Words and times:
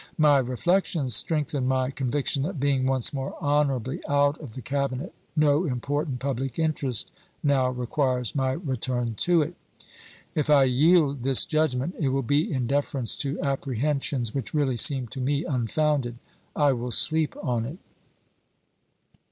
My 0.17 0.39
reflections 0.39 1.13
strengthen 1.15 1.67
my 1.67 1.91
con 1.91 2.09
viction 2.09 2.41
that 2.41 2.59
being 2.59 2.87
once 2.87 3.13
more 3.13 3.35
honorably 3.39 4.01
out 4.09 4.35
of 4.41 4.55
the 4.55 4.61
Cabinet 4.63 5.13
no 5.35 5.63
important 5.63 6.17
public 6.19 6.57
interest 6.57 7.11
now 7.43 7.69
requires 7.69 8.33
my 8.33 8.53
return 8.53 9.13
to 9.17 9.43
it. 9.43 9.53
If 10.33 10.49
I 10.49 10.63
yield 10.63 11.21
this 11.21 11.45
judgment, 11.45 11.93
it 11.99 12.09
will 12.09 12.23
be 12.23 12.51
in 12.51 12.65
deference 12.65 13.15
to 13.17 13.39
apprehensions 13.41 14.33
which 14.33 14.55
really 14.55 14.75
seem 14.75 15.05
to 15.09 15.21
me 15.21 15.45
unfounded. 15.45 16.17
I 16.55 16.71
will 16.73 16.89
sleep 16.89 17.35
on 17.43 17.65
it. 17.65 17.77